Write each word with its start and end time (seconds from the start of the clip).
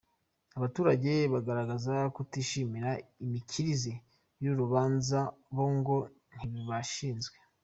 Abaturage 0.57 1.11
bagaragazaga 1.33 2.07
kutishimira 2.15 2.89
imikirize 3.25 3.93
y'uru 4.41 4.57
rubanza 4.61 5.19
bo 5.55 5.65
ngo 5.75 5.97
ntibashizwe. 6.35 7.37